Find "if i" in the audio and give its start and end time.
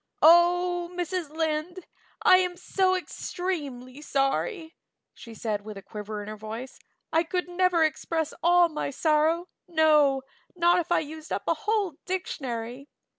10.79-11.01